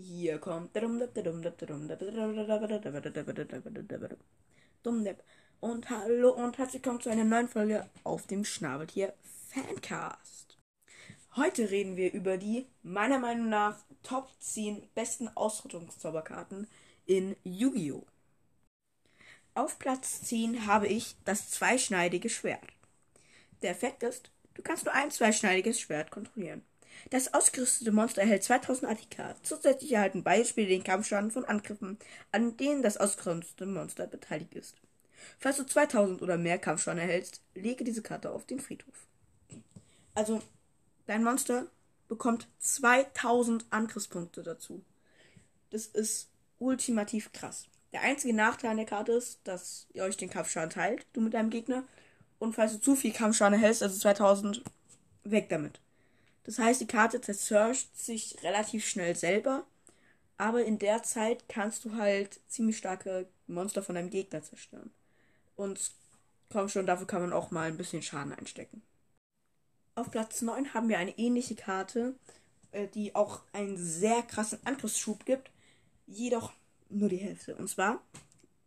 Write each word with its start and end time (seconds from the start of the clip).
Hier 0.00 0.38
kommt 0.38 0.76
Dummdepp. 4.84 5.24
Und 5.58 5.90
hallo 5.90 6.30
und 6.30 6.56
herzlich 6.56 6.84
willkommen 6.84 7.00
zu 7.00 7.10
einer 7.10 7.24
neuen 7.24 7.48
Folge 7.48 7.90
auf 8.04 8.28
dem 8.28 8.44
Schnabeltier 8.44 9.12
Fancast. 9.48 10.56
Heute 11.34 11.72
reden 11.72 11.96
wir 11.96 12.12
über 12.12 12.36
die, 12.36 12.68
meiner 12.84 13.18
Meinung 13.18 13.48
nach, 13.48 13.76
Top 14.04 14.30
10 14.38 14.88
besten 14.94 15.26
Ausrüstungszauberkarten 15.34 16.68
in 17.06 17.34
Yu-Gi-Oh! 17.42 18.06
Auf 19.54 19.80
Platz 19.80 20.22
10 20.22 20.66
habe 20.66 20.86
ich 20.86 21.16
das 21.24 21.50
zweischneidige 21.50 22.30
Schwert. 22.30 22.68
Der 23.62 23.72
Effekt 23.72 24.04
ist, 24.04 24.30
du 24.54 24.62
kannst 24.62 24.84
nur 24.84 24.94
ein 24.94 25.10
zweischneidiges 25.10 25.80
Schwert 25.80 26.12
kontrollieren. 26.12 26.62
Das 27.10 27.32
ausgerüstete 27.32 27.92
Monster 27.92 28.22
erhält 28.22 28.44
2000 28.44 28.90
ATK. 28.90 29.36
Zusätzlich 29.42 29.92
erhalten 29.92 30.22
beide 30.22 30.44
Spiele 30.44 30.68
den 30.68 30.84
Kampfschaden 30.84 31.30
von 31.30 31.44
Angriffen, 31.44 31.98
an 32.32 32.56
denen 32.56 32.82
das 32.82 32.96
ausgerüstete 32.96 33.66
Monster 33.66 34.06
beteiligt 34.06 34.54
ist. 34.54 34.76
Falls 35.38 35.56
du 35.56 35.66
2000 35.66 36.22
oder 36.22 36.36
mehr 36.36 36.58
Kampfschaden 36.58 37.00
erhältst, 37.00 37.42
lege 37.54 37.84
diese 37.84 38.02
Karte 38.02 38.30
auf 38.30 38.46
den 38.46 38.60
Friedhof. 38.60 39.06
Also, 40.14 40.42
dein 41.06 41.24
Monster 41.24 41.66
bekommt 42.08 42.48
2000 42.58 43.66
Angriffspunkte 43.70 44.42
dazu. 44.42 44.84
Das 45.70 45.86
ist 45.86 46.30
ultimativ 46.58 47.32
krass. 47.32 47.66
Der 47.92 48.02
einzige 48.02 48.34
Nachteil 48.34 48.70
an 48.70 48.76
der 48.76 48.86
Karte 48.86 49.12
ist, 49.12 49.40
dass 49.44 49.86
ihr 49.92 50.04
euch 50.04 50.16
den 50.16 50.30
Kampfschaden 50.30 50.70
teilt, 50.70 51.06
du 51.12 51.20
mit 51.20 51.34
deinem 51.34 51.50
Gegner. 51.50 51.84
Und 52.38 52.54
falls 52.54 52.72
du 52.72 52.78
zu 52.78 52.96
viel 52.96 53.12
Kampfschaden 53.12 53.54
erhältst, 53.54 53.82
also 53.82 53.98
2000, 53.98 54.62
weg 55.24 55.48
damit. 55.48 55.80
Das 56.48 56.58
heißt, 56.58 56.80
die 56.80 56.86
Karte 56.86 57.20
zerstört 57.20 57.76
sich 57.92 58.42
relativ 58.42 58.86
schnell 58.86 59.14
selber. 59.14 59.66
Aber 60.38 60.64
in 60.64 60.78
der 60.78 61.02
Zeit 61.02 61.46
kannst 61.46 61.84
du 61.84 61.96
halt 61.96 62.40
ziemlich 62.48 62.78
starke 62.78 63.28
Monster 63.48 63.82
von 63.82 63.96
deinem 63.96 64.08
Gegner 64.08 64.42
zerstören. 64.42 64.90
Und 65.56 65.90
komm 66.48 66.70
schon, 66.70 66.86
dafür 66.86 67.06
kann 67.06 67.20
man 67.20 67.34
auch 67.34 67.50
mal 67.50 67.68
ein 67.68 67.76
bisschen 67.76 68.00
Schaden 68.00 68.32
einstecken. 68.32 68.80
Auf 69.94 70.10
Platz 70.10 70.40
9 70.40 70.72
haben 70.72 70.88
wir 70.88 70.98
eine 70.98 71.18
ähnliche 71.18 71.54
Karte, 71.54 72.14
äh, 72.70 72.86
die 72.86 73.14
auch 73.14 73.42
einen 73.52 73.76
sehr 73.76 74.22
krassen 74.22 74.58
Angriffsschub 74.64 75.26
gibt, 75.26 75.50
jedoch 76.06 76.54
nur 76.88 77.10
die 77.10 77.18
Hälfte. 77.18 77.56
Und 77.56 77.68
zwar 77.68 78.00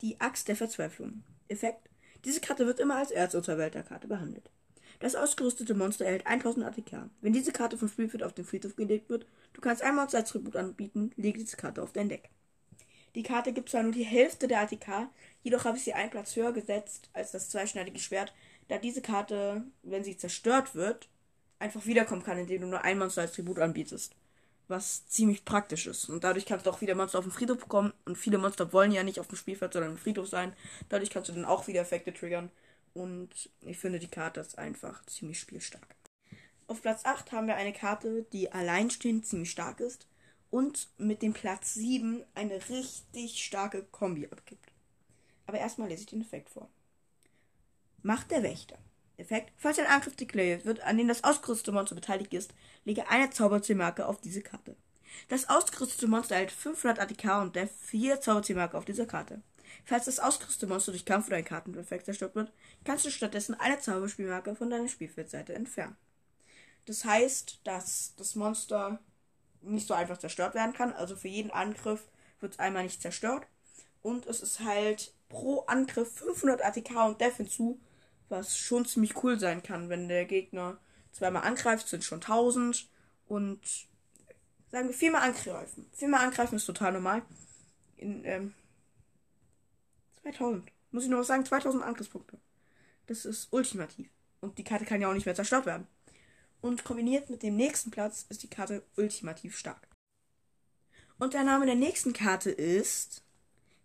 die 0.02 0.22
Axt 0.22 0.48
der 0.48 0.56
Verzweiflung. 0.56 1.24
Effekt. 1.48 1.90
Diese 2.26 2.42
Karte 2.42 2.68
wird 2.68 2.80
immer 2.80 2.98
als 2.98 3.09
Erzunterwälterkarte 3.09 4.08
behandelt. 4.08 4.51
Das 5.02 5.16
ausgerüstete 5.16 5.74
Monster 5.74 6.06
erhält 6.06 6.28
1000 6.28 6.64
ATK. 6.64 7.10
Wenn 7.22 7.34
diese 7.34 7.52
Karte 7.52 7.76
vom 7.76 7.88
Spielfeld 7.90 8.22
auf 8.22 8.34
den 8.34 8.46
Friedhof 8.46 8.76
gelegt 8.76 9.10
wird, 9.10 9.26
du 9.54 9.60
kannst 9.60 9.82
ein 9.82 9.96
Monster 9.96 10.20
als 10.20 10.30
Tribut 10.30 10.56
anbieten, 10.56 11.12
lege 11.16 11.40
diese 11.40 11.58
Karte 11.58 11.82
auf 11.82 11.92
dein 11.92 12.08
Deck. 12.08 12.30
Die 13.16 13.24
Karte 13.24 13.52
gibt 13.52 13.70
zwar 13.70 13.82
nur 13.82 13.92
die 13.92 14.06
Hälfte 14.06 14.48
der 14.48 14.62
ATK, 14.62 15.10
jedoch 15.42 15.66
habe 15.66 15.78
ich 15.78 15.84
sie 15.84 15.94
einen 15.94 16.12
Platz 16.12 16.36
höher 16.36 16.54
gesetzt 16.54 17.10
als 17.14 17.32
das 17.32 17.50
zweischneidige 17.50 17.98
Schwert, 17.98 18.32
da 18.68 18.78
diese 18.78 19.02
Karte, 19.02 19.66
wenn 19.82 20.04
sie 20.04 20.16
zerstört 20.16 20.76
wird, 20.76 21.10
einfach 21.58 21.86
wiederkommen 21.88 22.24
kann, 22.24 22.38
indem 22.38 22.62
du 22.62 22.68
nur 22.68 22.84
ein 22.84 23.00
Monster 23.00 23.22
als 23.22 23.34
Tribut 23.34 23.58
anbietest. 23.58 24.16
Was 24.68 25.08
ziemlich 25.08 25.44
praktisch 25.44 25.88
ist. 25.88 26.10
Und 26.10 26.24
dadurch 26.24 26.46
kannst 26.46 26.68
du 26.68 26.70
auch 26.70 26.80
wieder 26.80 26.96
Monster 26.96 27.18
auf 27.18 27.26
den 27.26 27.34
Friedhof 27.34 27.58
bekommen. 27.58 27.92
Und 28.06 28.18
viele 28.18 28.38
Monster 28.38 28.72
wollen 28.72 28.94
ja 28.94 29.04
nicht 29.04 29.20
auf 29.20 29.28
dem 29.28 29.36
Spielfeld, 29.36 29.74
sondern 29.74 29.92
im 29.92 29.98
Friedhof 29.98 30.30
sein. 30.30 30.54
Dadurch 30.88 31.10
kannst 31.10 31.28
du 31.28 31.34
dann 31.34 31.44
auch 31.44 31.68
wieder 31.68 31.82
Effekte 31.82 32.14
triggern. 32.14 32.50
Und 32.94 33.50
ich 33.61 33.78
finde, 33.78 34.00
die 34.00 34.08
Karte 34.08 34.42
ist 34.42 34.58
einfach 34.58 35.06
ziemlich 35.06 35.39
spielstark. 35.39 35.95
Auf 36.67 36.81
Platz 36.81 37.06
8 37.06 37.31
haben 37.31 37.47
wir 37.47 37.56
eine 37.56 37.73
Karte, 37.73 38.23
die 38.31 38.52
alleinstehend 38.52 39.25
ziemlich 39.25 39.52
stark 39.52 39.80
ist 39.80 40.08
und 40.50 40.89
mit 40.97 41.22
dem 41.22 41.34
Platz 41.34 41.73
7 41.73 42.23
eine 42.36 42.69
richtig 42.69 43.44
starke 43.44 43.84
Kombi 43.84 44.28
abgibt. 44.28 44.72
Aber 45.45 45.58
erstmal 45.58 45.89
lese 45.89 46.02
ich 46.02 46.09
den 46.09 46.22
Effekt 46.22 46.50
vor. 46.50 46.69
Macht 48.03 48.31
der 48.31 48.44
Wächter. 48.44 48.78
Effekt. 49.18 49.53
Falls 49.57 49.80
ein 49.80 49.85
Angriff 49.85 50.16
deklariert 50.16 50.66
wird, 50.66 50.81
an 50.81 50.97
dem 50.97 51.07
das 51.07 51.24
ausgerüstete 51.24 51.72
Monster 51.72 51.96
beteiligt 51.96 52.34
ist, 52.34 52.53
lege 52.85 53.09
eine 53.09 53.30
Zauberzielmarke 53.30 54.06
auf 54.06 54.19
diese 54.19 54.41
Karte. 54.41 54.75
Das 55.28 55.50
ausgerüstete 55.50 56.07
Monster 56.07 56.35
erhält 56.35 56.51
500 56.51 57.00
ATK 57.00 57.41
und 57.41 57.56
der 57.56 57.68
4 57.68 58.22
Zauberzielmarke 58.22 58.78
auf 58.78 58.85
dieser 58.85 59.06
Karte. 59.06 59.41
Falls 59.86 60.06
das 60.06 60.20
ausgerüstete 60.20 60.68
Monster 60.68 60.92
durch 60.92 61.06
Kampf 61.06 61.28
oder 61.28 61.38
ein 61.38 61.46
Karteneffekt 61.46 62.06
zerstört 62.06 62.36
wird, 62.36 62.52
kannst 62.84 63.06
du 63.06 63.12
stattdessen 63.12 63.59
eine 63.59 63.80
Zauberspielmarke 63.80 64.56
von 64.56 64.70
deiner 64.70 64.88
Spielfeldseite 64.88 65.54
entfernen. 65.54 65.96
Das 66.86 67.06
heißt, 67.06 67.62
dass 67.64 68.14
das 68.18 68.36
Monster 68.36 69.00
nicht 69.62 69.88
so 69.88 69.94
einfach 69.94 70.18
zerstört 70.18 70.56
werden 70.56 70.74
kann. 70.74 70.94
Also 70.94 71.16
für 71.16 71.28
jeden 71.28 71.52
Angriff 71.52 72.08
wird 72.40 72.54
es 72.54 72.60
einmal 72.60 72.84
nicht 72.84 73.02
zerstört. 73.02 73.46
Und 74.02 74.26
es 74.26 74.42
ist 74.42 74.62
halt 74.62 75.14
pro 75.30 75.62
Angriff 75.62 76.12
500 76.14 76.64
ATK 76.64 77.08
und 77.08 77.22
Def 77.22 77.38
hinzu, 77.38 77.80
was 78.30 78.58
schon 78.58 78.86
ziemlich 78.86 79.24
cool 79.24 79.40
sein 79.40 79.62
kann, 79.62 79.90
wenn 79.90 80.08
der 80.08 80.26
Gegner 80.26 80.78
zweimal 81.12 81.44
angreift, 81.44 81.88
sind 81.88 82.04
schon 82.04 82.22
1000 82.22 82.90
und 83.28 83.60
sagen 84.72 84.88
wir 84.88 84.96
viermal 84.96 85.24
angreifen. 85.24 85.90
Viermal 85.94 86.26
angreifen 86.26 86.56
ist 86.56 86.66
total 86.66 86.94
normal. 86.94 87.22
In, 87.98 88.26
ähm, 88.26 88.54
2000. 90.24 90.72
Muss 90.92 91.04
ich 91.04 91.09
nur 91.09 91.24
sagen, 91.24 91.46
2000 91.46 91.84
Angriffspunkte. 91.84 92.38
Das 93.08 93.26
ist 93.26 93.48
ultimativ. 93.52 94.09
Und 94.42 94.58
die 94.58 94.64
Karte 94.64 94.86
kann 94.86 95.02
ja 95.02 95.09
auch 95.09 95.14
nicht 95.14 95.26
mehr 95.26 95.36
zerstört 95.36 95.66
werden. 95.66 95.88
Und 96.62 96.84
kombiniert 96.84 97.30
mit 97.30 97.44
dem 97.44 97.56
nächsten 97.56 97.92
Platz 97.92 98.26
ist 98.30 98.44
die 98.44 98.50
Karte 98.50 98.84
ultimativ 98.96 99.58
stark. 99.58 99.88
Und 101.18 101.34
der 101.34 101.44
Name 101.44 101.66
der 101.66 101.76
nächsten 101.76 102.14
Karte 102.14 102.52
ist 102.52 103.24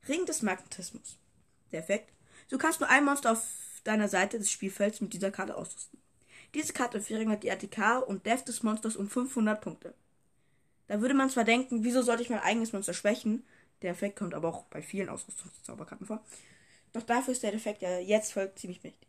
Ring 0.08 0.24
des 0.26 0.42
Magnetismus. 0.42 1.18
Der 1.72 1.80
Effekt. 1.80 2.12
Du 2.48 2.58
kannst 2.58 2.80
nur 2.80 2.88
ein 2.88 3.04
Monster 3.04 3.32
auf 3.32 3.44
deiner 3.84 4.08
Seite 4.08 4.38
des 4.38 4.50
Spielfelds 4.50 5.00
mit 5.00 5.12
dieser 5.12 5.30
Karte 5.30 5.56
ausrüsten. 5.56 6.00
Diese 6.54 6.72
Karte 6.72 7.00
verringert 7.00 7.42
die 7.42 7.50
ATK 7.50 8.06
und 8.06 8.24
Death 8.24 8.48
des 8.48 8.62
Monsters 8.62 8.96
um 8.96 9.08
500 9.08 9.60
Punkte. 9.60 9.94
Da 10.86 11.00
würde 11.00 11.14
man 11.14 11.30
zwar 11.30 11.44
denken, 11.44 11.84
wieso 11.84 12.02
sollte 12.02 12.22
ich 12.22 12.30
mein 12.30 12.40
eigenes 12.40 12.72
Monster 12.72 12.94
schwächen? 12.94 13.44
Der 13.82 13.92
Effekt 13.92 14.18
kommt 14.18 14.34
aber 14.34 14.48
auch 14.48 14.64
bei 14.64 14.82
vielen 14.82 15.08
Ausrüstungszauberkarten 15.08 16.06
vor. 16.06 16.22
Doch 16.92 17.02
dafür 17.02 17.32
ist 17.32 17.42
der 17.42 17.54
Effekt, 17.54 17.82
der 17.82 18.02
jetzt 18.02 18.32
folgt, 18.32 18.58
ziemlich 18.58 18.82
mächtig. 18.82 19.06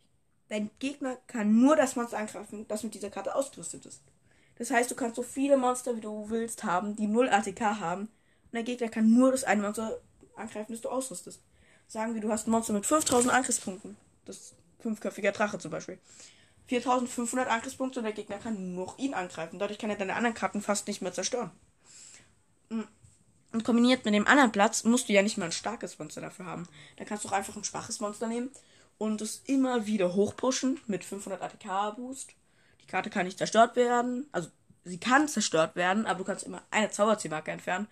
Dein 0.50 0.70
Gegner 0.80 1.18
kann 1.28 1.60
nur 1.60 1.76
das 1.76 1.96
Monster 1.96 2.18
angreifen, 2.18 2.66
das 2.68 2.84
mit 2.84 2.94
dieser 2.94 3.10
Karte 3.10 3.36
ausgerüstet 3.36 3.86
ist. 3.86 4.02
Das 4.58 4.72
heißt, 4.72 4.90
du 4.90 4.96
kannst 4.96 5.16
so 5.16 5.24
viele 5.24 5.58
Monster, 5.58 5.96
wie 5.96 6.02
du 6.02 6.30
willst, 6.30 6.64
haben, 6.64 6.96
die 6.96 7.08
0 7.08 7.30
ATK 7.30 7.62
haben. 7.62 8.04
Und 8.04 8.54
der 8.54 8.64
Gegner 8.64 8.90
kann 8.90 9.14
nur 9.14 9.32
das 9.32 9.44
eine 9.44 9.62
Monster 9.62 10.00
angreifen, 10.36 10.72
das 10.72 10.82
du 10.82 10.90
ausrüstest. 10.90 11.42
Sagen 11.88 12.14
wir, 12.14 12.22
du 12.22 12.32
hast 12.32 12.48
ein 12.48 12.52
Monster 12.52 12.74
mit 12.74 12.86
5000 12.86 13.34
Angriffspunkten. 13.34 13.98
Das 14.26 14.54
fünfköpfiger 14.80 15.32
Drache 15.32 15.60
zum 15.60 15.72
Beispiel. 15.72 16.00
4500 16.68 17.48
Angriffspunkte 17.48 18.00
und 18.00 18.06
der 18.06 18.14
Gegner 18.14 18.38
kann 18.38 18.76
nur 18.76 18.94
ihn 18.98 19.14
angreifen. 19.14 19.60
Dadurch 19.60 19.80
kann 19.80 19.90
er 19.90 19.96
deine 19.96 20.16
anderen 20.16 20.36
Karten 20.36 20.62
fast 20.62 20.88
nicht 20.88 21.02
mehr 21.02 21.14
zerstören. 21.14 21.52
Und 23.54 23.64
kombiniert 23.64 24.06
mit 24.06 24.14
dem 24.14 24.28
anderen 24.28 24.52
Platz 24.52 24.84
musst 24.84 25.08
du 25.08 25.14
ja 25.14 25.22
nicht 25.22 25.38
mal 25.38 25.46
ein 25.46 25.52
starkes 25.52 25.98
Monster 26.00 26.22
dafür 26.22 26.46
haben. 26.46 26.68
Da 26.98 27.06
kannst 27.06 27.24
du 27.24 27.30
auch 27.30 27.34
einfach 27.34 27.56
ein 27.56 27.64
schwaches 27.64 28.00
Monster 28.00 28.28
nehmen 28.28 28.52
und 28.98 29.22
es 29.22 29.42
immer 29.46 29.86
wieder 29.86 30.14
hochpushen 30.14 30.80
mit 30.88 31.04
500 31.04 31.42
ATK 31.42 31.96
Boost. 31.96 32.32
Die 32.82 32.88
Karte 32.88 33.10
kann 33.10 33.26
nicht 33.26 33.38
zerstört 33.38 33.76
werden. 33.76 34.28
Also 34.32 34.50
sie 34.84 35.00
kann 35.00 35.28
zerstört 35.28 35.76
werden, 35.76 36.06
aber 36.06 36.20
du 36.20 36.26
kannst 36.26 36.46
immer 36.46 36.62
eine 36.72 36.90
Zauberziehmarke 36.90 37.52
entfernen. 37.52 37.88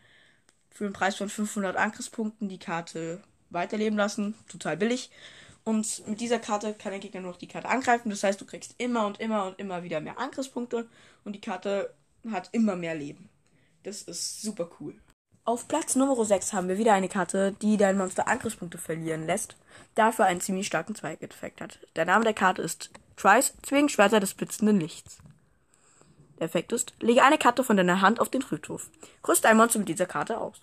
Für 0.72 0.86
den 0.86 0.94
Preis 0.94 1.16
von 1.16 1.30
500 1.30 1.78
Angriffspunkten 1.78 2.50
die 2.50 2.60
Karte 2.60 3.24
weiterleben 3.50 3.98
lassen. 3.98 4.36
Total 4.50 4.76
billig. 4.76 5.10
Und 5.64 6.08
mit 6.08 6.20
dieser 6.20 6.40
Karte 6.40 6.74
kann 6.74 6.92
der 6.92 7.00
Gegner 7.00 7.22
nur 7.22 7.32
noch 7.32 7.40
die 7.40 7.48
Karte 7.48 7.70
angreifen. 7.70 8.10
Das 8.10 8.24
heißt, 8.24 8.40
du 8.40 8.46
kriegst 8.46 8.76
immer 8.78 9.08
und 9.08 9.20
immer 9.20 9.46
und 9.46 9.60
immer 9.60 9.84
wieder 9.84 10.02
mehr 10.02 10.20
Angriffspunkte. 10.20 10.88
Und 11.24 11.34
die 11.34 11.42
Karte 11.42 11.94
hat 12.30 12.50
immer 12.52 12.76
mehr 12.76 12.94
Leben. 12.94 13.30
Das 13.84 14.02
ist 14.04 14.42
super 14.42 14.70
cool. 14.80 14.96
Auf 15.46 15.68
Platz 15.68 15.96
Nummer 15.96 16.26
6 16.26 16.54
haben 16.54 16.68
wir 16.68 16.78
wieder 16.78 16.94
eine 16.94 17.08
Karte, 17.08 17.56
die 17.62 17.78
dein 17.78 17.98
Monster 17.98 18.28
Angriffspunkte 18.28 18.78
verlieren 18.78 19.26
lässt, 19.26 19.56
dafür 19.94 20.26
einen 20.26 20.42
ziemlich 20.42 20.68
starken 20.68 20.96
Zweigeffekt 20.96 21.62
hat. 21.62 21.80
Der 21.96 22.06
Name 22.06 22.24
der 22.24 22.34
Karte 22.34 22.62
ist 22.62 22.90
Trice, 23.16 23.54
Zwillingsschwerter 23.62 24.20
des 24.20 24.34
blitzenden 24.34 24.80
Lichts. 24.80 25.20
Der 26.40 26.48
Effekt 26.48 26.72
ist, 26.72 26.94
lege 27.00 27.24
eine 27.24 27.38
Karte 27.38 27.64
von 27.64 27.78
deiner 27.78 28.02
Hand 28.02 28.20
auf 28.20 28.30
den 28.30 28.42
Friedhof. 28.42 28.90
Rüste 29.26 29.48
ein 29.48 29.58
Monster 29.58 29.80
mit 29.80 29.88
dieser 29.88 30.08
Karte 30.08 30.40
aus. 30.40 30.62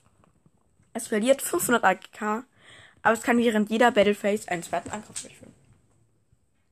Es 0.93 1.07
verliert 1.07 1.41
500 1.41 1.85
AKK 1.85 2.45
aber 3.03 3.15
es 3.15 3.23
kann 3.23 3.39
während 3.39 3.71
jeder 3.71 3.91
Battle 3.91 4.15
Phase 4.15 4.49
einen 4.49 4.63
zweiten 4.63 4.91
Angriff 4.91 5.21
durchführen. 5.21 5.53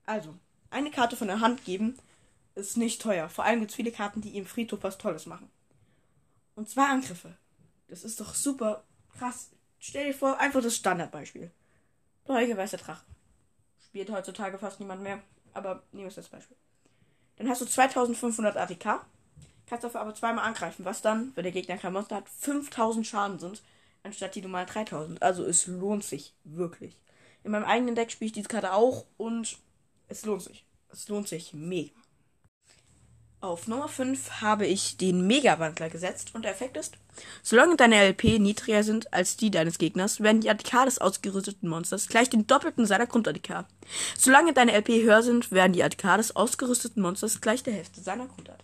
Also, 0.07 0.35
eine 0.71 0.91
Karte 0.91 1.17
von 1.17 1.29
der 1.29 1.41
Hand 1.41 1.65
geben 1.65 1.99
ist 2.55 2.77
nicht 2.77 3.03
teuer. 3.03 3.29
Vor 3.29 3.45
allem 3.45 3.61
gibt 3.61 3.71
es 3.71 3.77
viele 3.77 3.93
Karten, 3.93 4.21
die 4.21 4.37
im 4.37 4.47
Friedhof 4.47 4.83
was 4.83 4.99
Tolles 4.99 5.27
machen. 5.27 5.51
Und 6.55 6.69
zwei 6.69 6.85
Angriffe. 6.85 7.37
Das 7.91 8.05
ist 8.05 8.21
doch 8.21 8.35
super 8.35 8.85
krass. 9.19 9.51
Stell 9.81 10.07
dir 10.07 10.15
vor, 10.15 10.39
einfach 10.39 10.63
das 10.63 10.77
Standardbeispiel. 10.77 11.51
Bläuige 12.25 12.57
weißer 12.57 12.77
Drache. 12.77 13.05
Spielt 13.85 14.11
heutzutage 14.11 14.59
fast 14.59 14.79
niemand 14.79 15.03
mehr, 15.03 15.21
aber 15.53 15.83
nehmen 15.91 16.05
wir 16.05 16.09
es 16.09 16.19
als 16.19 16.29
Beispiel. 16.29 16.57
Dann 17.37 17.49
hast 17.49 17.61
du 17.61 17.67
2500 17.67 18.57
ATK, 18.57 19.05
kannst 19.67 19.85
dafür 19.85 20.01
aber 20.01 20.15
zweimal 20.15 20.45
angreifen, 20.45 20.85
was 20.85 21.03
dann, 21.03 21.33
wenn 21.35 21.43
der 21.43 21.53
Gegner 21.53 21.79
kein 21.79 21.93
Monster 21.93 22.17
hat, 22.17 22.29
5000 22.29 23.07
Schaden 23.07 23.39
sind, 23.39 23.63
anstatt 24.05 24.35
die 24.35 24.43
normalen 24.43 24.69
3000. 24.69 25.21
Also 25.23 25.45
es 25.45 25.67
lohnt 25.67 26.05
sich 26.05 26.35
wirklich. 26.45 26.97
In 27.43 27.51
meinem 27.51 27.65
eigenen 27.65 27.95
Deck 27.97 28.13
spiele 28.13 28.27
ich 28.27 28.33
diese 28.33 28.49
Karte 28.49 28.73
auch 28.73 29.07
und 29.17 29.59
es 30.09 30.25
lohnt 30.25 30.43
sich. 30.43 30.65
Es 30.93 31.09
lohnt 31.09 31.29
sich 31.29 31.53
mega. 31.55 32.00
Auf 33.43 33.69
Nummer 33.69 33.89
5 33.89 34.43
habe 34.43 34.67
ich 34.67 34.99
den 34.99 35.27
Mega-Wandler 35.27 35.89
gesetzt 35.89 36.35
und 36.35 36.45
der 36.45 36.51
Effekt 36.51 36.77
ist, 36.77 36.99
solange 37.43 37.77
deine 37.77 37.97
LP 38.09 38.39
niedriger 38.39 38.83
sind 38.83 39.15
als 39.15 39.39
die 39.39 39.51
deines 39.51 39.79
Gegners, 39.79 40.21
werden 40.21 40.43
die 40.43 40.51
ATK 40.51 40.85
des 40.85 40.99
ausgerüsteten 40.99 41.67
Monsters 41.67 42.09
gleich 42.09 42.29
den 42.29 42.47
doppelten 42.47 42.85
seiner 42.85 43.07
Grund-ATK. 43.07 43.65
Solange 44.19 44.53
deine 44.53 44.73
LP 44.73 44.89
höher 44.89 45.23
sind, 45.23 45.53
werden 45.53 45.73
die 45.73 45.83
ATK 45.83 46.19
des 46.19 46.37
ausgerüsteten 46.37 47.03
Monsters 47.03 47.41
gleich 47.41 47.63
der 47.63 47.73
Hälfte 47.73 48.03
seiner 48.03 48.27
Grund-ATK. 48.27 48.63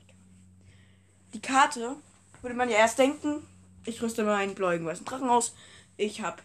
Die 1.33 1.41
Karte 1.41 1.97
würde 2.43 2.57
man 2.57 2.69
ja 2.69 2.77
erst 2.77 2.99
denken, 2.99 3.47
ich 3.87 4.03
rüste 4.03 4.25
meinen 4.25 4.55
bläuigen 4.55 4.85
weißen 4.85 5.07
Drachen 5.07 5.31
aus, 5.31 5.55
ich 5.97 6.21
habe 6.21 6.43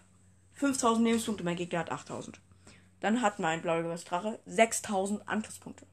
5000 0.53 1.05
Lebenspunkte, 1.05 1.43
mein 1.43 1.57
Gegner 1.57 1.79
hat 1.79 1.91
8000. 1.91 2.39
Dann 3.01 3.21
hat 3.21 3.39
mein 3.39 3.61
blauer 3.61 3.83
weißer 3.83 4.07
Drache 4.07 4.39
6000 4.45 5.27
Angriffspunkte. 5.27 5.85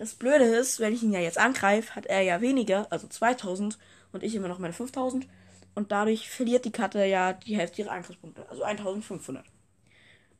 Das 0.00 0.14
Blöde 0.14 0.44
ist, 0.44 0.80
wenn 0.80 0.94
ich 0.94 1.02
ihn 1.02 1.12
ja 1.12 1.20
jetzt 1.20 1.36
angreife, 1.36 1.94
hat 1.94 2.06
er 2.06 2.22
ja 2.22 2.40
weniger, 2.40 2.90
also 2.90 3.06
2000 3.06 3.76
und 4.12 4.22
ich 4.22 4.34
immer 4.34 4.48
noch 4.48 4.58
meine 4.58 4.72
5000 4.72 5.28
und 5.74 5.92
dadurch 5.92 6.30
verliert 6.30 6.64
die 6.64 6.72
Karte 6.72 7.04
ja 7.04 7.34
die 7.34 7.58
Hälfte 7.58 7.82
ihrer 7.82 7.90
Angriffspunkte, 7.90 8.48
also 8.48 8.62
1500. 8.62 9.44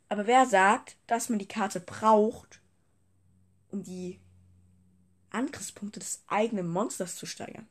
Aber 0.08 0.26
wer 0.26 0.46
sagt, 0.46 0.96
dass 1.06 1.28
man 1.28 1.38
die 1.38 1.46
Karte 1.46 1.78
braucht, 1.78 2.62
um 3.70 3.82
die 3.82 4.18
Angriffspunkte 5.28 6.00
des 6.00 6.22
eigenen 6.26 6.66
Monsters 6.66 7.16
zu 7.16 7.26
steigern? 7.26 7.68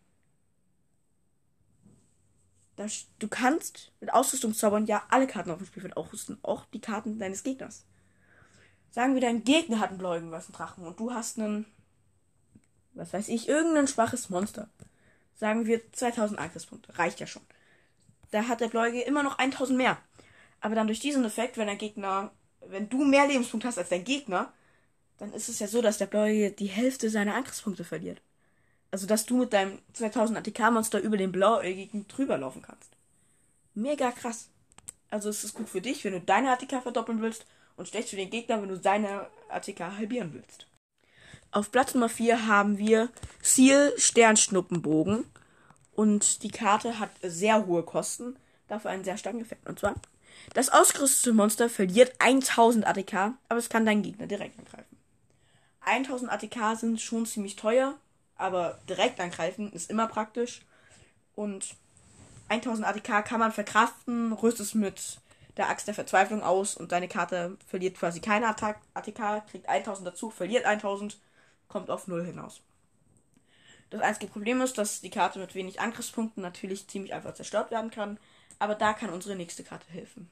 Das, 2.75 3.07
du 3.17 3.27
kannst 3.27 3.93
mit 3.99 4.13
Ausrüstungszaubern 4.13 4.85
ja 4.85 5.01
alle 5.09 5.25
Karten 5.25 5.49
auf 5.49 5.57
dem 5.57 5.65
Spielfeld 5.65 5.97
ausrüsten, 5.97 6.37
auch 6.43 6.65
die 6.65 6.81
Karten 6.81 7.17
deines 7.17 7.41
Gegners. 7.41 7.87
Sagen 8.91 9.15
wir, 9.15 9.21
dein 9.21 9.43
Gegner 9.43 9.79
hat 9.79 9.89
einen 9.89 9.97
bläuigen 9.97 10.29
weißen 10.29 10.53
Drachen 10.53 10.85
und 10.85 10.99
du 10.99 11.11
hast 11.11 11.39
einen 11.39 11.65
was 12.93 13.13
weiß 13.13 13.29
ich, 13.29 13.47
irgendein 13.47 13.87
schwaches 13.87 14.29
Monster. 14.29 14.69
Sagen 15.35 15.65
wir 15.65 15.81
2000 15.93 16.39
Angriffspunkte. 16.39 16.97
Reicht 16.97 17.19
ja 17.19 17.27
schon. 17.27 17.41
Da 18.31 18.47
hat 18.47 18.61
der 18.61 18.67
Bläuige 18.67 19.01
immer 19.01 19.23
noch 19.23 19.37
1000 19.37 19.77
mehr. 19.77 19.97
Aber 20.61 20.75
dann 20.75 20.87
durch 20.87 20.99
diesen 20.99 21.23
Effekt, 21.25 21.57
wenn 21.57 21.67
der 21.67 21.77
Gegner, 21.77 22.31
wenn 22.67 22.89
du 22.89 23.05
mehr 23.05 23.27
Lebenspunkte 23.27 23.67
hast 23.67 23.77
als 23.77 23.89
dein 23.89 24.03
Gegner, 24.03 24.51
dann 25.17 25.33
ist 25.33 25.49
es 25.49 25.59
ja 25.59 25.67
so, 25.67 25.81
dass 25.81 25.97
der 25.97 26.05
Bläuige 26.05 26.51
die 26.51 26.67
Hälfte 26.67 27.09
seiner 27.09 27.35
Angriffspunkte 27.35 27.83
verliert. 27.83 28.21
Also, 28.91 29.05
dass 29.05 29.25
du 29.25 29.37
mit 29.37 29.53
deinem 29.53 29.79
2000 29.93 30.39
ATK-Monster 30.39 30.99
über 30.99 31.17
den 31.17 31.31
Blauäugigen 31.31 32.07
drüber 32.07 32.37
laufen 32.37 32.61
kannst. 32.61 32.91
Mega 33.75 34.11
krass. 34.11 34.49
Also, 35.11 35.29
es 35.29 35.43
ist 35.43 35.53
gut 35.53 35.69
für 35.69 35.81
dich, 35.81 36.03
wenn 36.03 36.13
du 36.13 36.21
deine 36.21 36.51
ATK 36.51 36.81
verdoppeln 36.81 37.21
willst 37.21 37.45
und 37.75 37.87
schlecht 37.87 38.09
für 38.09 38.15
den 38.15 38.29
Gegner, 38.29 38.61
wenn 38.61 38.69
du 38.69 38.77
seine 38.77 39.27
ATK 39.49 39.79
halbieren 39.79 40.33
willst. 40.33 40.68
Auf 41.51 41.71
Platz 41.71 41.95
Nummer 41.95 42.09
4 42.09 42.45
haben 42.45 42.77
wir 42.77 43.09
Ziel 43.41 43.91
Sternschnuppenbogen. 43.97 45.25
Und 45.93 46.43
die 46.43 46.51
Karte 46.51 46.99
hat 46.99 47.09
sehr 47.23 47.65
hohe 47.65 47.83
Kosten, 47.83 48.37
dafür 48.67 48.91
einen 48.91 49.03
sehr 49.03 49.17
starken 49.17 49.41
Effekt. 49.41 49.67
Und 49.67 49.79
zwar, 49.79 49.95
das 50.53 50.69
ausgerüstete 50.69 51.33
Monster 51.33 51.69
verliert 51.69 52.13
1000 52.19 52.85
ATK, 52.85 53.33
aber 53.49 53.59
es 53.59 53.69
kann 53.69 53.85
deinen 53.85 54.03
Gegner 54.03 54.27
direkt 54.27 54.59
angreifen. 54.59 54.97
1000 55.81 56.31
ATK 56.31 56.77
sind 56.77 57.01
schon 57.01 57.25
ziemlich 57.25 57.55
teuer, 57.55 57.95
aber 58.37 58.79
direkt 58.87 59.19
angreifen 59.19 59.73
ist 59.73 59.89
immer 59.89 60.07
praktisch. 60.07 60.61
Und 61.35 61.75
1000 62.49 62.87
ATK 62.87 63.25
kann 63.25 63.39
man 63.39 63.51
verkraften, 63.51 64.33
rüst 64.33 64.59
es 64.59 64.75
mit 64.75 65.19
der 65.57 65.67
Axt 65.67 65.87
der 65.87 65.95
Verzweiflung 65.95 66.43
aus 66.43 66.77
und 66.77 66.91
deine 66.91 67.07
Karte 67.07 67.57
verliert 67.67 67.97
quasi 67.97 68.21
keine 68.21 68.47
ATK, 68.47 69.47
kriegt 69.49 69.67
1000 69.67 70.07
dazu, 70.07 70.29
verliert 70.29 70.65
1000 70.65 71.17
kommt 71.69 71.89
auf 71.89 72.07
0 72.07 72.25
hinaus. 72.25 72.61
Das 73.89 74.01
einzige 74.01 74.31
Problem 74.31 74.61
ist, 74.61 74.77
dass 74.77 75.01
die 75.01 75.09
Karte 75.09 75.39
mit 75.39 75.55
wenig 75.55 75.79
Angriffspunkten 75.79 76.43
natürlich 76.43 76.87
ziemlich 76.87 77.13
einfach 77.13 77.33
zerstört 77.33 77.71
werden 77.71 77.89
kann, 77.89 78.19
aber 78.59 78.75
da 78.75 78.93
kann 78.93 79.09
unsere 79.09 79.35
nächste 79.35 79.63
Karte 79.63 79.87
helfen. 79.89 80.29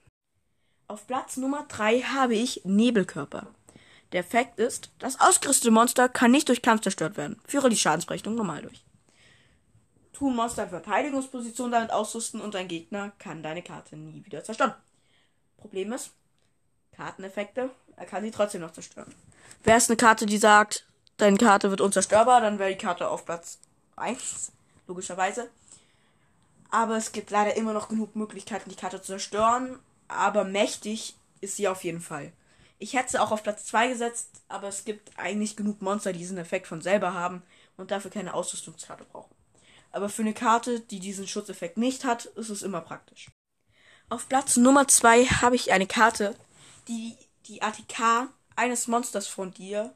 Auf 0.87 1.07
Platz 1.07 1.37
Nummer 1.37 1.65
3 1.67 2.01
habe 2.01 2.35
ich 2.35 2.61
Nebelkörper. 2.65 3.47
Der 4.11 4.21
Effekt 4.21 4.59
ist, 4.59 4.91
das 4.99 5.19
ausgerüstete 5.19 5.71
Monster 5.71 6.07
kann 6.07 6.31
nicht 6.31 6.47
durch 6.49 6.61
Kampf 6.61 6.81
zerstört 6.81 7.17
werden. 7.17 7.41
Führe 7.45 7.69
die 7.69 7.77
Schadensberechnung 7.77 8.35
normal 8.35 8.61
durch. 8.61 8.85
Tu 10.13 10.29
Monster 10.29 10.63
in 10.63 10.69
Verteidigungsposition 10.69 11.71
damit 11.71 11.91
ausrüsten 11.91 12.41
und 12.41 12.53
dein 12.53 12.67
Gegner 12.67 13.11
kann 13.19 13.43
deine 13.43 13.61
Karte 13.61 13.97
nie 13.97 14.25
wieder 14.25 14.43
zerstören. 14.43 14.73
Problem 15.57 15.91
ist, 15.91 16.11
Karteneffekte, 16.95 17.69
er 17.95 18.05
kann 18.05 18.23
sie 18.23 18.31
trotzdem 18.31 18.61
noch 18.61 18.71
zerstören. 18.71 19.13
Wer 19.63 19.77
ist 19.77 19.89
eine 19.89 19.97
Karte, 19.97 20.25
die 20.25 20.37
sagt, 20.37 20.87
Deine 21.17 21.37
Karte 21.37 21.71
wird 21.71 21.81
unzerstörbar, 21.81 22.41
dann 22.41 22.59
wäre 22.59 22.69
die 22.69 22.77
Karte 22.77 23.09
auf 23.09 23.25
Platz 23.25 23.57
1, 23.95 24.51
logischerweise. 24.87 25.49
Aber 26.69 26.95
es 26.95 27.11
gibt 27.11 27.31
leider 27.31 27.55
immer 27.55 27.73
noch 27.73 27.89
genug 27.89 28.15
Möglichkeiten, 28.15 28.69
die 28.69 28.75
Karte 28.75 29.01
zu 29.01 29.07
zerstören. 29.07 29.79
Aber 30.07 30.43
mächtig 30.43 31.15
ist 31.41 31.55
sie 31.55 31.67
auf 31.67 31.83
jeden 31.83 32.01
Fall. 32.01 32.31
Ich 32.77 32.93
hätte 32.93 33.11
sie 33.11 33.19
auch 33.19 33.31
auf 33.31 33.41
Platz 33.41 33.65
2 33.65 33.87
gesetzt, 33.87 34.29
aber 34.47 34.67
es 34.67 34.85
gibt 34.85 35.17
eigentlich 35.17 35.55
genug 35.55 35.81
Monster, 35.81 36.13
die 36.13 36.19
diesen 36.19 36.37
Effekt 36.37 36.67
von 36.67 36.81
selber 36.81 37.15
haben 37.15 37.41
und 37.77 37.89
dafür 37.89 38.11
keine 38.11 38.35
Ausrüstungskarte 38.35 39.05
brauchen. 39.05 39.33
Aber 39.91 40.09
für 40.09 40.21
eine 40.21 40.33
Karte, 40.33 40.81
die 40.81 40.99
diesen 40.99 41.27
Schutzeffekt 41.27 41.77
nicht 41.77 42.05
hat, 42.05 42.25
ist 42.25 42.49
es 42.49 42.61
immer 42.61 42.81
praktisch. 42.81 43.31
Auf 44.09 44.29
Platz 44.29 44.57
Nummer 44.57 44.87
2 44.87 45.25
habe 45.25 45.55
ich 45.55 45.71
eine 45.71 45.87
Karte, 45.87 46.35
die 46.87 47.15
die 47.47 47.63
ATK 47.63 48.29
eines 48.55 48.87
Monsters 48.87 49.27
von 49.27 49.51
dir 49.51 49.93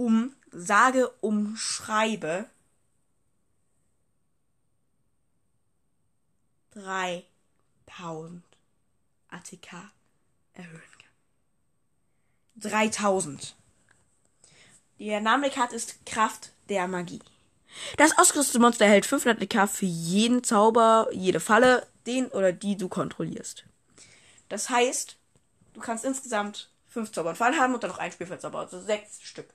um, 0.00 0.34
sage, 0.50 1.10
umschreibe, 1.20 2.46
3000 6.70 8.42
ATK 9.28 9.92
erhöhen 10.54 10.80
kann. 10.80 12.70
3000. 12.70 13.54
Der 14.98 15.20
Name 15.20 15.42
der 15.42 15.50
Karte 15.50 15.76
ist 15.76 16.06
Kraft 16.06 16.52
der 16.70 16.88
Magie. 16.88 17.20
Das 17.98 18.16
ausgerüstete 18.16 18.58
Monster 18.58 18.86
erhält 18.86 19.04
500 19.04 19.42
ATK 19.42 19.68
für 19.68 19.84
jeden 19.84 20.42
Zauber, 20.42 21.08
jede 21.12 21.40
Falle, 21.40 21.86
den 22.06 22.28
oder 22.28 22.54
die 22.54 22.78
du 22.78 22.88
kontrollierst. 22.88 23.66
Das 24.48 24.70
heißt, 24.70 25.18
du 25.74 25.80
kannst 25.80 26.06
insgesamt 26.06 26.70
5 26.88 27.12
Zauber 27.12 27.30
und 27.30 27.36
Fallen 27.36 27.60
haben 27.60 27.74
und 27.74 27.82
dann 27.82 27.90
noch 27.90 27.98
ein 27.98 28.12
Spielfeldzauber, 28.12 28.60
also 28.60 28.80
6 28.80 29.20
Stück. 29.20 29.52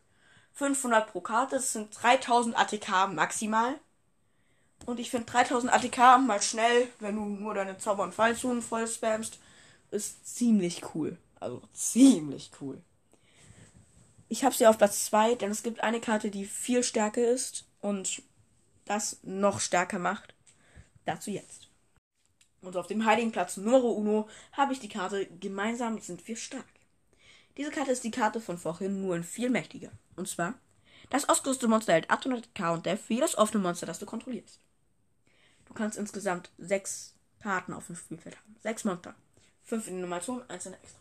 500 0.56 1.12
pro 1.12 1.22
Karte. 1.22 1.56
Das 1.56 1.74
sind 1.74 1.96
3000 2.02 2.58
ATK 2.58 3.14
maximal. 3.14 3.76
Und 4.86 5.00
ich 5.00 5.10
finde 5.10 5.26
3000 5.26 5.72
ATK 5.72 6.20
mal 6.20 6.42
schnell, 6.42 6.88
wenn 7.00 7.16
du 7.16 7.26
nur 7.26 7.54
deine 7.54 7.78
Zauber- 7.78 8.04
und 8.04 8.14
Fallzonen 8.14 8.62
voll 8.62 8.88
spamst, 8.88 9.40
ist 9.92 10.36
ziemlich 10.36 10.84
cool. 10.94 11.18
Also 11.40 11.62
ziemlich 11.74 12.52
cool. 12.62 12.82
Ich 14.28 14.44
habe 14.44 14.56
sie 14.56 14.68
auf 14.68 14.78
Platz 14.78 15.06
2, 15.06 15.36
denn 15.36 15.52
es 15.52 15.64
gibt 15.64 15.82
eine 15.82 16.02
Karte, 16.02 16.32
die 16.32 16.46
viel 16.46 16.84
stärker 16.84 17.26
ist 17.26 17.66
und 17.82 18.22
das 18.86 19.20
noch 19.24 19.60
stärker 19.60 20.00
macht. 20.00 20.34
Dazu 21.06 21.32
jetzt. 21.32 21.70
Und 22.62 22.76
auf 22.76 22.88
dem 22.88 23.06
heiligen 23.06 23.32
Platz 23.32 23.58
Numero 23.58 23.92
Uno 23.92 24.28
habe 24.52 24.74
ich 24.74 24.80
die 24.80 24.90
Karte 24.90 25.28
Gemeinsam 25.40 26.00
sind 26.00 26.28
wir 26.28 26.36
stark. 26.36 26.66
Diese 27.58 27.72
Karte 27.72 27.92
ist 27.92 28.04
die 28.04 28.12
Karte 28.12 28.42
von 28.42 28.58
vorhin, 28.58 29.02
nur 29.02 29.16
in 29.16 29.24
viel 29.24 29.50
mächtiger. 29.50 29.92
Und 30.16 30.28
zwar, 30.28 30.56
das 31.10 31.30
ausgerüstete 31.30 31.68
Monster 31.68 31.94
hält 31.94 32.12
800k 32.12 32.74
und 32.74 32.86
Def 32.86 33.06
für 33.06 33.14
jedes 33.14 33.38
offene 33.38 33.64
Monster, 33.64 33.86
das 33.86 34.00
du 34.00 34.06
kontrollierst. 34.06 34.60
Du 35.66 35.74
kannst 35.74 35.98
insgesamt 35.98 36.52
sechs 36.58 37.16
Karten 37.40 37.74
auf 37.74 37.88
dem 37.88 37.96
Spielfeld 37.96 38.38
haben. 38.38 38.56
Sechs 38.62 38.84
Monster. 38.84 39.16
Fünf 39.64 39.88
in 39.88 39.98
Animation, 39.98 40.48
eins 40.50 40.66
in 40.66 40.74
der 40.74 40.82
extra 40.82 41.00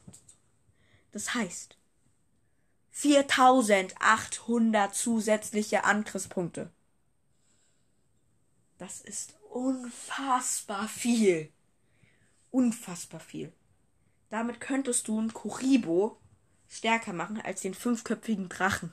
Das 1.12 1.34
heißt, 1.34 1.76
4800 2.90 4.94
zusätzliche 4.94 5.84
Angriffspunkte. 5.84 6.70
Das 8.78 9.00
ist 9.00 9.36
unfassbar 9.50 10.88
viel. 10.88 11.52
Unfassbar 12.50 13.20
viel. 13.20 13.52
Damit 14.30 14.60
könntest 14.60 15.08
du 15.08 15.20
ein 15.20 15.32
Kuribo 15.32 16.20
stärker 16.68 17.12
machen 17.12 17.40
als 17.40 17.60
den 17.60 17.74
fünfköpfigen 17.74 18.48
Drachen. 18.48 18.92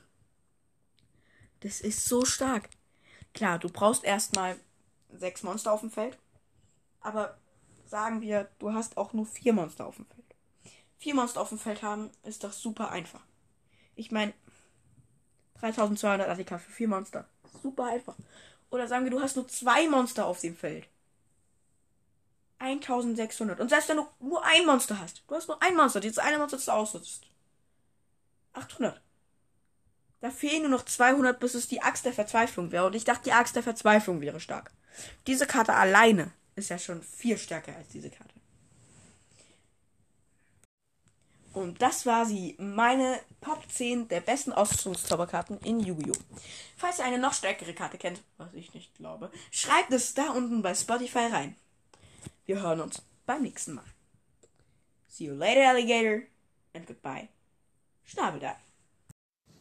Das 1.60 1.80
ist 1.80 2.06
so 2.06 2.24
stark. 2.24 2.68
Klar, 3.34 3.58
du 3.58 3.68
brauchst 3.68 4.04
erstmal 4.04 4.56
sechs 5.10 5.42
Monster 5.42 5.72
auf 5.72 5.80
dem 5.80 5.90
Feld. 5.90 6.18
Aber 7.00 7.38
sagen 7.86 8.20
wir, 8.20 8.48
du 8.58 8.72
hast 8.72 8.96
auch 8.96 9.12
nur 9.12 9.26
vier 9.26 9.52
Monster 9.52 9.86
auf 9.86 9.96
dem 9.96 10.06
Feld. 10.06 10.22
Vier 10.98 11.14
Monster 11.14 11.40
auf 11.40 11.48
dem 11.48 11.58
Feld 11.58 11.82
haben 11.82 12.10
ist 12.22 12.44
doch 12.44 12.52
super 12.52 12.90
einfach. 12.90 13.22
Ich 13.94 14.10
meine, 14.10 14.32
3200 15.60 16.28
ATK 16.28 16.60
für 16.60 16.70
vier 16.70 16.88
Monster. 16.88 17.28
Super 17.62 17.86
einfach. 17.86 18.16
Oder 18.70 18.88
sagen 18.88 19.04
wir, 19.04 19.10
du 19.10 19.20
hast 19.20 19.36
nur 19.36 19.46
zwei 19.48 19.88
Monster 19.88 20.26
auf 20.26 20.40
dem 20.40 20.56
Feld. 20.56 20.88
1600. 22.58 23.60
Und 23.60 23.68
selbst 23.68 23.88
wenn 23.88 23.96
du 23.96 24.06
nur 24.20 24.44
ein 24.44 24.64
Monster 24.64 24.98
hast, 24.98 25.22
du 25.26 25.34
hast 25.34 25.48
nur 25.48 25.60
ein 25.62 25.76
Monster, 25.76 26.00
dieses 26.00 26.18
eine 26.18 26.38
Monster, 26.38 26.56
das 26.56 26.66
du 26.66 26.72
ausnutzt. 26.72 27.26
800. 28.52 29.00
Da 30.20 30.30
fehlen 30.30 30.62
nur 30.62 30.70
noch 30.70 30.84
200, 30.84 31.40
bis 31.40 31.54
es 31.54 31.68
die 31.68 31.82
Axt 31.82 32.04
der 32.04 32.12
Verzweiflung 32.12 32.70
wäre. 32.70 32.86
Und 32.86 32.94
ich 32.94 33.04
dachte, 33.04 33.24
die 33.24 33.32
Axt 33.32 33.56
der 33.56 33.62
Verzweiflung 33.62 34.20
wäre 34.20 34.40
stark. 34.40 34.72
Diese 35.26 35.46
Karte 35.46 35.74
alleine 35.74 36.32
ist 36.54 36.70
ja 36.70 36.78
schon 36.78 37.02
viel 37.02 37.38
stärker 37.38 37.74
als 37.74 37.88
diese 37.88 38.10
Karte. 38.10 38.32
Und 41.52 41.82
das 41.82 42.06
war 42.06 42.24
sie, 42.24 42.56
meine 42.58 43.20
Top 43.42 43.62
10 43.68 44.08
der 44.08 44.20
besten 44.20 44.52
Ausrüstungszauberkarten 44.52 45.58
in 45.60 45.80
Yu-Gi-Oh! 45.80 46.16
Falls 46.76 46.98
ihr 46.98 47.04
eine 47.04 47.18
noch 47.18 47.34
stärkere 47.34 47.74
Karte 47.74 47.98
kennt, 47.98 48.22
was 48.38 48.54
ich 48.54 48.72
nicht 48.72 48.94
glaube, 48.94 49.30
schreibt 49.50 49.92
es 49.92 50.14
da 50.14 50.30
unten 50.30 50.62
bei 50.62 50.74
Spotify 50.74 51.26
rein. 51.30 51.56
Wir 52.46 52.62
hören 52.62 52.80
uns 52.80 53.02
beim 53.26 53.42
nächsten 53.42 53.74
Mal. 53.74 53.84
See 55.08 55.24
you 55.24 55.34
later, 55.34 55.68
Alligator, 55.68 56.22
and 56.74 56.86
goodbye, 56.86 57.28
Schnabelda. 58.04 58.56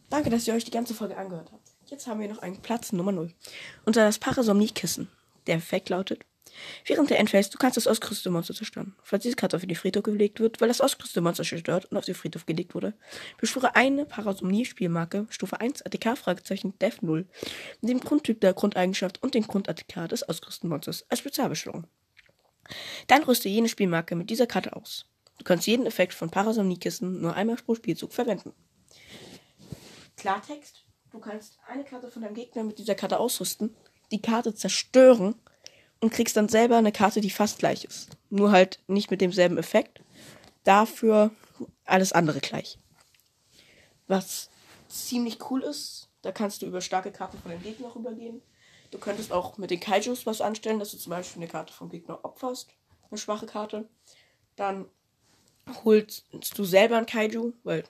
Danke, 0.10 0.30
dass 0.30 0.48
ihr 0.48 0.54
euch 0.54 0.66
die 0.66 0.72
ganze 0.72 0.94
Folge 0.94 1.16
angehört 1.16 1.52
habt. 1.52 1.72
Jetzt 1.86 2.08
haben 2.08 2.20
wir 2.20 2.28
noch 2.28 2.40
einen 2.40 2.62
Platz 2.62 2.92
Nummer 2.92 3.12
0. 3.12 3.34
Und 3.86 3.94
zwar 3.94 4.06
das 4.06 4.20
Parasomnie-Kissen. 4.20 5.10
Der 5.48 5.56
Effekt 5.56 5.90
lautet, 5.90 6.24
während 6.86 7.10
der 7.10 7.20
Endphase, 7.20 7.50
du 7.50 7.58
kannst 7.58 7.78
das 7.78 7.88
ausgerüstete 7.88 8.30
Monster 8.30 8.54
zerstören. 8.54 8.96
Falls 9.04 9.24
diese 9.24 9.36
Karte 9.36 9.56
auf 9.56 9.66
den 9.66 9.76
Friedhof 9.76 10.04
gelegt 10.04 10.40
wird, 10.40 10.62
weil 10.62 10.68
das 10.68 10.82
ausgerüstete 10.82 11.22
Monster 11.22 11.44
zerstört 11.44 11.86
und 11.86 11.98
auf 11.98 12.06
den 12.06 12.16
Friedhof 12.16 12.46
gelegt 12.46 12.76
wurde, 12.76 12.94
beschwöre 13.38 13.76
eine 13.76 14.06
Parasomnie-Spielmarke, 14.06 15.28
Stufe 15.30 15.60
1, 15.60 15.82
ATK, 15.86 16.18
Fragezeichen, 16.18 16.78
Def 16.80 17.02
0, 17.02 17.28
mit 17.82 17.90
dem 17.90 18.00
Grundtyp 18.00 18.42
der 18.42 18.54
Grundeigenschaft 18.54 19.22
und 19.24 19.34
den 19.34 19.44
Grund-ATK 19.44 20.08
des 20.10 20.24
ausgerüsteten 20.24 20.70
Monsters 20.70 21.06
als 21.10 21.20
Spezialbeschwörung. 21.20 21.88
Dann 23.08 23.24
rüste 23.24 23.50
jene 23.50 23.70
Spielmarke 23.70 24.16
mit 24.16 24.30
dieser 24.30 24.48
Karte 24.48 24.76
aus. 24.76 25.06
Du 25.42 25.46
kannst 25.46 25.66
jeden 25.66 25.88
Effekt 25.88 26.14
von 26.14 26.30
Parasomnie-Kissen 26.30 27.20
nur 27.20 27.34
einmal 27.34 27.56
pro 27.56 27.74
Spielzug 27.74 28.14
verwenden. 28.14 28.54
Klartext, 30.16 30.86
du 31.12 31.18
kannst 31.18 31.58
eine 31.68 31.84
Karte 31.84 32.12
von 32.12 32.22
deinem 32.22 32.36
Gegner 32.36 32.62
mit 32.64 32.78
dieser 32.78 32.94
Karte 32.94 33.20
ausrüsten, 33.20 33.76
die 34.12 34.22
Karte 34.22 34.54
zerstören 34.54 35.34
und 36.00 36.14
kriegst 36.14 36.38
dann 36.38 36.48
selber 36.48 36.78
eine 36.78 36.92
Karte, 36.92 37.22
die 37.22 37.32
fast 37.32 37.58
gleich 37.58 37.86
ist. 37.86 38.10
Nur 38.30 38.52
halt 38.52 38.84
nicht 38.86 39.10
mit 39.10 39.20
demselben 39.20 39.58
Effekt. 39.58 40.04
Dafür 40.64 41.32
alles 41.86 42.14
andere 42.14 42.40
gleich. 42.40 42.78
Was 44.06 44.52
ziemlich 44.90 45.50
cool 45.50 45.64
ist, 45.64 46.08
da 46.22 46.32
kannst 46.32 46.62
du 46.62 46.68
über 46.68 46.82
starke 46.82 47.12
Karten 47.12 47.40
von 47.40 47.50
deinem 47.50 47.64
Gegner 47.64 47.96
rübergehen. 47.96 48.44
Du 48.92 49.00
könntest 49.00 49.32
auch 49.32 49.58
mit 49.58 49.72
den 49.72 49.80
Kaijus 49.80 50.28
was 50.28 50.40
anstellen, 50.40 50.78
dass 50.78 50.92
du 50.92 50.98
zum 50.98 51.10
Beispiel 51.10 51.42
eine 51.42 51.52
Karte 51.52 51.74
vom 51.74 51.90
Gegner 51.90 52.24
opferst. 52.24 52.70
Eine 53.10 53.18
schwache 53.18 53.48
Karte. 53.48 53.90
Dann 54.56 54.86
holst 55.84 56.26
du 56.58 56.64
selber 56.64 56.98
ein 56.98 57.06
Kaiju, 57.06 57.54
weil 57.64 57.84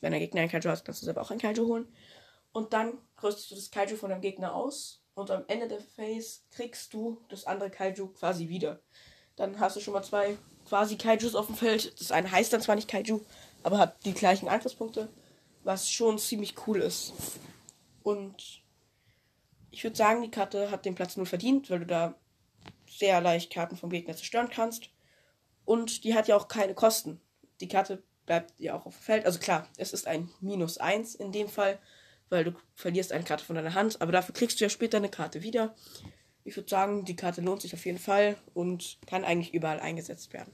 wenn 0.00 0.12
der 0.12 0.20
Gegner 0.20 0.42
ein 0.42 0.48
Kaiju 0.48 0.70
hat, 0.70 0.84
kannst 0.84 1.02
du 1.02 1.06
selber 1.06 1.22
auch 1.22 1.30
ein 1.30 1.38
Kaiju 1.38 1.66
holen. 1.66 1.92
Und 2.52 2.72
dann 2.72 2.98
rüstest 3.22 3.50
du 3.50 3.54
das 3.54 3.70
Kaiju 3.70 3.96
von 3.96 4.10
deinem 4.10 4.20
Gegner 4.20 4.54
aus. 4.54 5.00
Und 5.14 5.30
am 5.30 5.44
Ende 5.46 5.68
der 5.68 5.80
Phase 5.80 6.40
kriegst 6.50 6.92
du 6.92 7.20
das 7.28 7.46
andere 7.46 7.70
Kaiju 7.70 8.08
quasi 8.08 8.48
wieder. 8.48 8.80
Dann 9.36 9.58
hast 9.58 9.76
du 9.76 9.80
schon 9.80 9.94
mal 9.94 10.02
zwei 10.02 10.36
quasi 10.64 10.96
Kaijus 10.96 11.34
auf 11.34 11.46
dem 11.46 11.56
Feld. 11.56 11.98
Das 12.00 12.10
eine 12.10 12.30
heißt 12.30 12.52
dann 12.52 12.60
zwar 12.60 12.74
nicht 12.74 12.88
Kaiju, 12.88 13.20
aber 13.62 13.78
hat 13.78 14.04
die 14.04 14.14
gleichen 14.14 14.48
Angriffspunkte. 14.48 15.08
Was 15.62 15.90
schon 15.90 16.18
ziemlich 16.18 16.54
cool 16.66 16.80
ist. 16.80 17.12
Und 18.02 18.62
ich 19.70 19.82
würde 19.82 19.96
sagen, 19.96 20.22
die 20.22 20.30
Karte 20.30 20.70
hat 20.70 20.84
den 20.84 20.94
Platz 20.94 21.16
0 21.16 21.26
verdient, 21.26 21.70
weil 21.70 21.80
du 21.80 21.86
da 21.86 22.14
sehr 22.88 23.20
leicht 23.20 23.52
Karten 23.52 23.76
vom 23.76 23.90
Gegner 23.90 24.14
zerstören 24.14 24.50
kannst. 24.50 24.90
Und 25.64 26.04
die 26.04 26.14
hat 26.14 26.28
ja 26.28 26.36
auch 26.36 26.48
keine 26.48 26.74
Kosten. 26.74 27.20
Die 27.60 27.68
Karte 27.68 28.02
bleibt 28.26 28.58
ja 28.58 28.74
auch 28.74 28.86
auf 28.86 28.96
dem 28.96 29.02
Feld. 29.02 29.26
Also 29.26 29.38
klar, 29.38 29.68
es 29.76 29.92
ist 29.92 30.06
ein 30.06 30.30
Minus 30.40 30.78
1 30.78 31.14
in 31.14 31.32
dem 31.32 31.48
Fall, 31.48 31.78
weil 32.28 32.44
du 32.44 32.52
verlierst 32.74 33.12
eine 33.12 33.24
Karte 33.24 33.44
von 33.44 33.56
deiner 33.56 33.74
Hand, 33.74 34.00
aber 34.00 34.12
dafür 34.12 34.34
kriegst 34.34 34.60
du 34.60 34.64
ja 34.64 34.68
später 34.68 34.96
eine 34.96 35.10
Karte 35.10 35.42
wieder. 35.42 35.74
Ich 36.44 36.56
würde 36.56 36.68
sagen, 36.68 37.04
die 37.04 37.16
Karte 37.16 37.40
lohnt 37.40 37.62
sich 37.62 37.74
auf 37.74 37.84
jeden 37.86 37.98
Fall 37.98 38.36
und 38.52 38.98
kann 39.06 39.24
eigentlich 39.24 39.54
überall 39.54 39.80
eingesetzt 39.80 40.32
werden. 40.32 40.52